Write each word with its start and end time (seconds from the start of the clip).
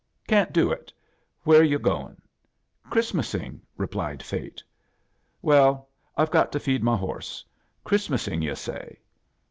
"Can't 0.27 0.51
do 0.51 0.71
it. 0.71 0.91
Vhere're 1.45 1.61
yu* 1.69 1.77
goin*?"" 1.77 2.19
Christraasing," 2.91 3.61
replied 3.77 4.23
Fate." 4.23 4.63
Well, 5.43 5.89
I've 6.17 6.31
got 6.31 6.51
to 6.53 6.59
feed 6.59 6.81
my 6.83 6.97
horse. 6.97 7.45
Christmasing, 7.85 8.41
yu' 8.41 8.55
say?" 8.55 8.97